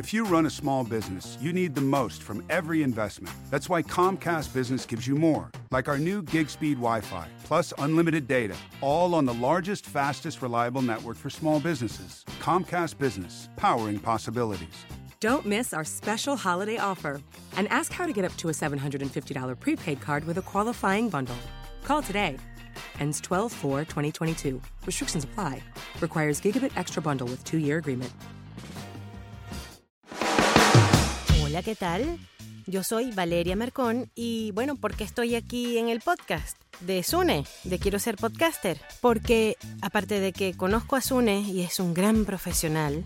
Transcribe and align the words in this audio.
If 0.00 0.14
you 0.14 0.24
run 0.24 0.46
a 0.46 0.50
small 0.50 0.82
business, 0.82 1.36
you 1.42 1.52
need 1.52 1.74
the 1.74 1.82
most 1.82 2.22
from 2.22 2.42
every 2.48 2.82
investment. 2.82 3.36
That's 3.50 3.68
why 3.68 3.82
Comcast 3.82 4.54
Business 4.54 4.86
gives 4.86 5.06
you 5.06 5.14
more, 5.14 5.50
like 5.70 5.88
our 5.88 5.98
new 5.98 6.22
gig 6.22 6.48
speed 6.48 6.78
Wi 6.78 7.02
Fi, 7.02 7.28
plus 7.44 7.74
unlimited 7.76 8.26
data, 8.26 8.56
all 8.80 9.14
on 9.14 9.26
the 9.26 9.34
largest, 9.34 9.84
fastest, 9.84 10.40
reliable 10.40 10.80
network 10.80 11.18
for 11.18 11.28
small 11.28 11.60
businesses. 11.60 12.24
Comcast 12.40 12.96
Business, 12.96 13.50
powering 13.56 13.98
possibilities. 13.98 14.86
Don't 15.20 15.44
miss 15.44 15.74
our 15.74 15.84
special 15.84 16.34
holiday 16.34 16.78
offer 16.78 17.20
and 17.58 17.68
ask 17.68 17.92
how 17.92 18.06
to 18.06 18.14
get 18.14 18.24
up 18.24 18.34
to 18.38 18.48
a 18.48 18.52
$750 18.52 19.60
prepaid 19.60 20.00
card 20.00 20.24
with 20.24 20.38
a 20.38 20.42
qualifying 20.42 21.10
bundle. 21.10 21.36
Call 21.84 22.00
today. 22.00 22.38
Ends 23.00 23.20
12 23.20 23.52
4 23.52 23.80
2022. 23.80 24.62
Restrictions 24.86 25.24
apply. 25.24 25.62
Requires 26.00 26.40
Gigabit 26.40 26.72
Extra 26.78 27.02
Bundle 27.02 27.26
with 27.26 27.44
two 27.44 27.58
year 27.58 27.76
agreement. 27.76 28.14
Hola, 31.50 31.64
¿qué 31.64 31.74
tal? 31.74 32.16
Yo 32.68 32.84
soy 32.84 33.10
Valeria 33.10 33.56
Mercón 33.56 34.08
y 34.14 34.52
bueno, 34.52 34.76
¿por 34.76 34.94
qué 34.94 35.02
estoy 35.02 35.34
aquí 35.34 35.78
en 35.78 35.88
el 35.88 36.00
podcast? 36.00 36.56
De 36.78 37.02
Sune, 37.02 37.44
de 37.64 37.80
Quiero 37.80 37.98
ser 37.98 38.14
podcaster. 38.14 38.80
Porque 39.00 39.56
aparte 39.82 40.20
de 40.20 40.32
que 40.32 40.56
conozco 40.56 40.94
a 40.94 41.00
Sune 41.00 41.40
y 41.40 41.62
es 41.62 41.80
un 41.80 41.92
gran 41.92 42.24
profesional 42.24 43.02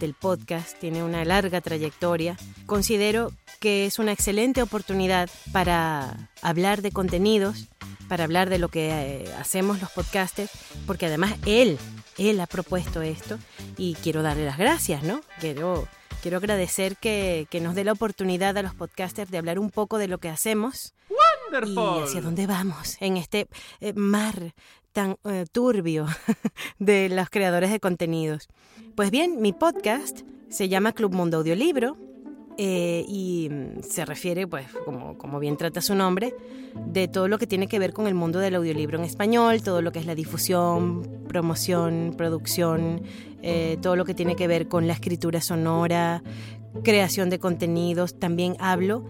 del 0.00 0.14
podcast, 0.14 0.78
tiene 0.78 1.04
una 1.04 1.22
larga 1.26 1.60
trayectoria, 1.60 2.38
considero 2.64 3.30
que 3.60 3.84
es 3.84 3.98
una 3.98 4.12
excelente 4.12 4.62
oportunidad 4.62 5.28
para 5.52 6.30
hablar 6.40 6.80
de 6.80 6.92
contenidos, 6.92 7.68
para 8.08 8.24
hablar 8.24 8.48
de 8.48 8.58
lo 8.58 8.70
que 8.70 8.88
eh, 8.88 9.34
hacemos 9.38 9.82
los 9.82 9.90
podcasters, 9.90 10.50
porque 10.86 11.04
además 11.04 11.34
él, 11.44 11.76
él 12.16 12.40
ha 12.40 12.46
propuesto 12.46 13.02
esto 13.02 13.38
y 13.76 13.96
quiero 13.96 14.22
darle 14.22 14.46
las 14.46 14.56
gracias, 14.56 15.02
¿no? 15.02 15.20
Quiero 15.40 15.86
quiero 16.26 16.38
agradecer 16.38 16.96
que, 16.96 17.46
que, 17.50 17.60
nos 17.60 17.76
dé 17.76 17.84
la 17.84 17.92
oportunidad 17.92 18.58
a 18.58 18.62
los 18.62 18.74
podcasters 18.74 19.30
de 19.30 19.38
hablar 19.38 19.60
un 19.60 19.70
poco 19.70 19.96
de 19.96 20.08
lo 20.08 20.18
que 20.18 20.28
hacemos 20.28 20.92
Wonderful. 21.08 22.00
y 22.00 22.02
hacia 22.02 22.20
dónde 22.20 22.48
vamos 22.48 22.96
en 22.98 23.16
este 23.16 23.46
eh, 23.80 23.92
mar 23.92 24.52
tan 24.90 25.18
eh, 25.22 25.44
turbio 25.52 26.08
de 26.80 27.10
los 27.10 27.30
creadores 27.30 27.70
de 27.70 27.78
contenidos. 27.78 28.48
Pues 28.96 29.12
bien, 29.12 29.40
mi 29.40 29.52
podcast 29.52 30.22
se 30.48 30.68
llama 30.68 30.94
Club 30.94 31.14
Mundo 31.14 31.36
Audiolibro 31.36 31.96
eh, 32.58 33.04
y 33.06 33.50
se 33.82 34.04
refiere, 34.04 34.46
pues, 34.46 34.66
como, 34.84 35.38
bien 35.38 35.56
trata 35.56 35.80
su 35.80 35.94
nombre, 35.94 36.34
de 36.86 37.08
todo 37.08 37.28
lo 37.28 37.38
que 37.38 37.46
tiene 37.46 37.68
que 37.68 37.78
ver 37.78 37.92
con 37.92 38.06
el 38.06 38.14
mundo 38.14 38.38
del 38.38 38.54
audiolibro 38.54 38.98
en 38.98 39.04
español, 39.04 39.62
todo 39.62 39.82
lo 39.82 39.92
que 39.92 39.98
es 39.98 40.06
la 40.06 40.14
difusión, 40.14 41.02
promoción, 41.28 42.14
producción, 42.16 43.02
eh, 43.42 43.76
todo 43.82 43.96
lo 43.96 44.04
que 44.04 44.14
tiene 44.14 44.36
que 44.36 44.46
ver 44.46 44.68
con 44.68 44.86
la 44.86 44.94
escritura 44.94 45.40
sonora, 45.40 46.22
creación 46.82 47.28
de 47.28 47.38
contenidos. 47.38 48.18
También 48.18 48.56
hablo, 48.58 49.04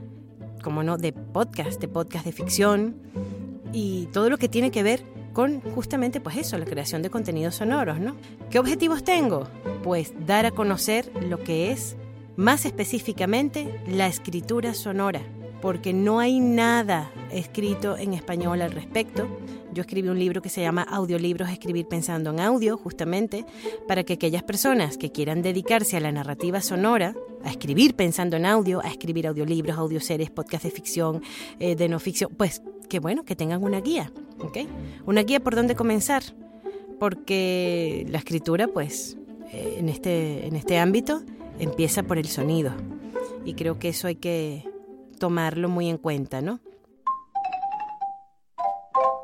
como 0.62 0.82
no, 0.82 0.96
de 0.96 1.12
podcast, 1.12 1.80
de 1.80 1.88
podcast 1.88 2.24
de 2.24 2.32
ficción 2.32 2.96
y 3.72 4.06
todo 4.06 4.28
lo 4.28 4.38
que 4.38 4.48
tiene 4.48 4.70
que 4.70 4.82
ver 4.82 5.04
con 5.32 5.60
justamente 5.60 6.18
pues 6.18 6.36
eso, 6.38 6.56
la 6.56 6.64
creación 6.64 7.02
de 7.02 7.10
contenidos 7.10 7.56
sonoros, 7.56 8.00
¿no? 8.00 8.16
¿Qué 8.50 8.58
objetivos 8.58 9.04
tengo? 9.04 9.46
Pues 9.82 10.14
dar 10.26 10.46
a 10.46 10.50
conocer 10.50 11.12
lo 11.28 11.38
que 11.38 11.70
es 11.72 11.96
más 12.36 12.64
específicamente 12.66 13.80
la 13.86 14.06
escritura 14.06 14.74
sonora. 14.74 15.22
porque 15.62 15.92
no 15.92 16.20
hay 16.20 16.38
nada 16.38 17.10
escrito 17.32 17.96
en 17.96 18.12
español 18.12 18.60
al 18.62 18.72
respecto. 18.72 19.26
Yo 19.72 19.80
escribí 19.80 20.08
un 20.08 20.18
libro 20.18 20.42
que 20.42 20.48
se 20.48 20.60
llama 20.60 20.82
Audiolibros, 20.82 21.50
escribir 21.50 21.86
pensando 21.88 22.30
en 22.30 22.40
audio, 22.40 22.76
justamente, 22.76 23.44
para 23.88 24.04
que 24.04 24.12
aquellas 24.12 24.42
personas 24.42 24.96
que 24.96 25.10
quieran 25.10 25.42
dedicarse 25.42 25.96
a 25.96 26.00
la 26.00 26.12
narrativa 26.12 26.60
sonora, 26.60 27.14
a 27.42 27.50
escribir 27.50 27.94
pensando 27.96 28.36
en 28.36 28.46
audio, 28.46 28.80
a 28.84 28.88
escribir 28.88 29.26
audiolibros, 29.26 29.76
audioseries, 29.76 30.30
podcasts 30.30 30.68
de 30.68 30.70
ficción, 30.70 31.22
eh, 31.58 31.74
de 31.74 31.88
no 31.88 31.98
ficción, 32.00 32.30
pues 32.36 32.62
que 32.88 33.00
bueno, 33.00 33.24
que 33.24 33.34
tengan 33.34 33.64
una 33.64 33.80
guía, 33.80 34.12
¿ok? 34.38 34.58
Una 35.06 35.22
guía 35.22 35.40
por 35.40 35.56
dónde 35.56 35.74
comenzar, 35.74 36.22
porque 37.00 38.06
la 38.08 38.18
escritura, 38.18 38.68
pues, 38.68 39.18
eh, 39.52 39.76
en, 39.78 39.88
este, 39.88 40.46
en 40.46 40.54
este 40.54 40.78
ámbito, 40.78 41.22
empieza 41.58 42.02
por 42.02 42.18
el 42.18 42.26
sonido. 42.28 42.72
Y 43.44 43.54
creo 43.54 43.78
que 43.78 43.88
eso 43.88 44.08
hay 44.08 44.16
que 44.16 44.64
tomarlo 45.18 45.68
muy 45.68 45.88
en 45.88 45.98
cuenta, 45.98 46.40
¿no? 46.40 46.60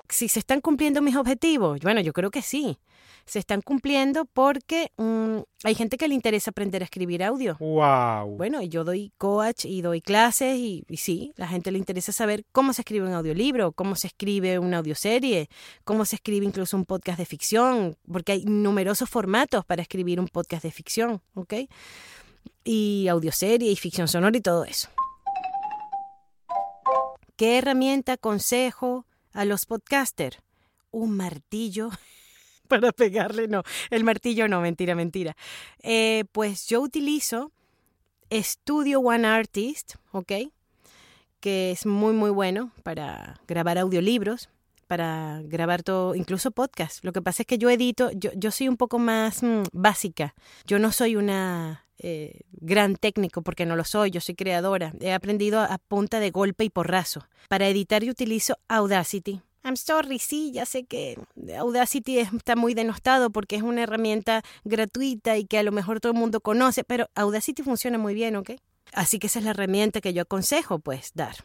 Si 0.09 0.29
se 0.29 0.41
están 0.41 0.61
cumpliendo 0.61 1.01
mis 1.01 1.17
objetivos, 1.17 1.81
bueno, 1.81 2.01
yo 2.01 2.13
creo 2.13 2.31
que 2.31 2.43
sí. 2.43 2.79
Se 3.25 3.39
están 3.39 3.63
cumpliendo 3.63 4.25
porque 4.25 4.91
mm, 4.97 5.39
hay 5.63 5.75
gente 5.75 5.97
que 5.97 6.09
le 6.09 6.15
interesa 6.15 6.51
aprender 6.51 6.83
a 6.83 6.85
escribir 6.85 7.23
audio. 7.23 7.57
¡Wow! 7.61 8.37
Bueno, 8.37 8.63
yo 8.63 8.85
doy 8.85 9.13
coach 9.17 9.65
y 9.65 9.81
doy 9.81 10.01
clases 10.01 10.59
y, 10.59 10.85
y 10.89 10.97
sí, 10.97 11.33
la 11.37 11.47
gente 11.47 11.71
le 11.71 11.79
interesa 11.79 12.13
saber 12.13 12.45
cómo 12.53 12.73
se 12.73 12.83
escribe 12.83 13.07
un 13.07 13.15
audiolibro, 13.15 13.73
cómo 13.73 13.95
se 13.95 14.09
escribe 14.09 14.59
una 14.59 14.79
audioserie, 14.79 15.49
cómo 15.85 16.05
se 16.05 16.17
escribe 16.17 16.45
incluso 16.45 16.77
un 16.77 16.85
podcast 16.85 17.19
de 17.19 17.27
ficción, 17.27 17.97
porque 18.11 18.33
hay 18.33 18.45
numerosos 18.45 19.09
formatos 19.09 19.65
para 19.65 19.83
escribir 19.83 20.19
un 20.19 20.29
podcast 20.29 20.65
de 20.65 20.73
ficción, 20.73 21.23
¿ok? 21.35 21.55
Y 22.65 23.09
audioserie 23.09 23.71
y 23.71 23.77
ficción 23.77 24.09
sonora 24.09 24.37
y 24.37 24.41
todo 24.41 24.65
eso. 24.65 24.89
¿Qué 27.37 27.59
herramienta 27.59 28.13
aconsejo 28.13 29.07
a 29.33 29.45
los 29.45 29.67
podcasters? 29.67 30.39
Un 30.91 31.17
martillo 31.17 31.91
para 32.69 32.93
pegarle, 32.93 33.49
no, 33.49 33.63
el 33.91 34.05
martillo 34.05 34.47
no, 34.49 34.61
mentira, 34.61 34.95
mentira. 34.95 35.37
Eh, 35.83 36.25
pues 36.33 36.67
yo 36.69 36.81
utilizo 36.81 37.51
Studio 38.31 39.01
One 39.01 39.27
Artist, 39.27 39.97
¿ok? 40.13 40.33
Que 41.41 41.73
es 41.73 41.85
muy, 41.85 42.13
muy 42.13 42.31
bueno 42.31 42.71
para 42.83 43.41
grabar 43.49 43.79
audiolibros, 43.79 44.49
para 44.93 45.41
grabar 45.45 45.83
todo, 45.83 46.15
incluso 46.15 46.51
podcast. 46.51 47.03
Lo 47.03 47.13
que 47.15 47.23
pasa 47.23 47.45
es 47.45 47.47
que 47.47 47.57
yo 47.57 47.71
edito, 47.71 48.11
yo, 48.13 48.31
yo 48.37 48.51
soy 48.51 48.69
un 48.69 48.77
poco 48.77 48.99
más 48.99 49.43
mm, 49.43 49.63
básica. 49.73 50.35
Yo 50.67 50.79
no 50.79 50.93
soy 50.93 51.17
una 51.17 51.87
eh, 51.97 52.41
gran 52.51 52.97
técnico 52.97 53.41
porque 53.41 53.65
no 53.65 53.75
lo 53.75 53.85
soy, 53.85 54.11
yo 54.11 54.21
soy 54.21 54.35
creadora. 54.35 54.93
He 55.01 55.15
aprendido 55.15 55.61
a, 55.61 55.65
a 55.65 55.79
punta 55.79 56.21
de 56.21 56.31
golpe 56.31 56.65
y 56.65 56.69
porrazo. 56.69 57.27
Para 57.49 57.69
editar 57.69 58.05
yo 58.05 58.11
utilizo 58.11 58.59
Audacity. 58.69 59.41
I'm 59.65 59.77
sorry, 59.77 60.19
sí, 60.19 60.53
ya 60.53 60.67
sé 60.67 60.85
que 60.85 61.17
Audacity 61.59 62.19
es- 62.19 62.35
está 62.35 62.55
muy 62.55 62.75
denostado 62.75 63.31
porque 63.31 63.57
es 63.57 63.63
una 63.63 63.85
herramienta 63.85 64.43
gratuita 64.65 65.39
y 65.39 65.47
que 65.47 65.57
a 65.57 65.63
lo 65.63 65.73
mejor 65.73 66.01
todo 66.01 66.13
el 66.13 66.19
mundo 66.19 66.43
conoce, 66.43 66.85
pero 66.85 67.09
Audacity 67.15 67.63
funciona 67.63 67.97
muy 67.97 68.13
bien, 68.13 68.37
¿ok? 68.37 68.51
Así 68.93 69.19
que 69.19 69.29
esa 69.29 69.39
es 69.39 69.47
la 69.47 69.53
herramienta 69.53 70.03
que 70.03 70.13
yo 70.13 70.21
aconsejo, 70.21 70.81
pues, 70.81 71.13
dar. 71.15 71.37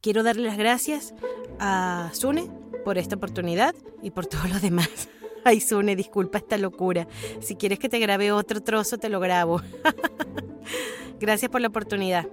Quiero 0.00 0.22
darle 0.22 0.44
las 0.44 0.56
gracias 0.56 1.12
a 1.58 2.10
Sune 2.12 2.50
por 2.84 2.98
esta 2.98 3.16
oportunidad 3.16 3.74
y 4.02 4.10
por 4.10 4.26
todo 4.32 4.46
lo 4.48 4.60
demás. 4.60 5.08
Ay, 5.44 5.60
Sune, 5.60 5.96
disculpa 5.96 6.38
esta 6.38 6.58
locura. 6.58 7.08
Si 7.40 7.56
quieres 7.56 7.78
que 7.78 7.88
te 7.88 7.98
grabe 7.98 8.32
otro 8.32 8.62
trozo, 8.62 8.98
te 8.98 9.08
lo 9.08 9.20
grabo. 9.20 9.60
Gracias 11.20 11.50
por 11.50 11.60
la 11.60 11.68
oportunidad. 11.68 12.28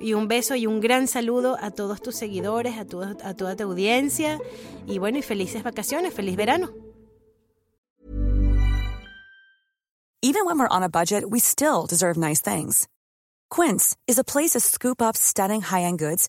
Y 0.00 0.14
un 0.14 0.28
beso 0.28 0.54
y 0.54 0.66
un 0.66 0.80
gran 0.80 1.06
saludo 1.06 1.56
a 1.60 1.70
todos 1.70 2.02
tus 2.02 2.16
seguidores, 2.16 2.76
a, 2.76 2.80
a 2.80 3.34
toda 3.34 3.56
tu 3.56 3.64
audiencia. 3.64 4.40
Y 4.86 4.98
bueno, 4.98 5.18
y 5.18 5.22
felices 5.22 5.62
vacaciones, 5.62 6.14
feliz 6.14 6.36
verano. 6.36 6.72
Even 10.22 10.46
when 10.46 10.58
we're 10.58 10.68
on 10.70 10.82
a 10.82 10.88
budget, 10.88 11.24
we 11.28 11.38
still 11.38 11.86
deserve 11.86 12.16
nice 12.16 12.40
things. 12.40 12.88
Quince 13.50 13.94
is 14.06 14.18
a 14.18 14.24
place 14.24 14.52
to 14.52 14.60
scoop 14.60 15.02
up 15.02 15.16
stunning 15.16 15.60
high-end 15.60 15.98
goods 15.98 16.28